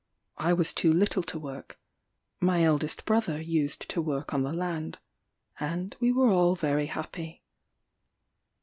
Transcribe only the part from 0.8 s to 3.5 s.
little to work; my eldest brother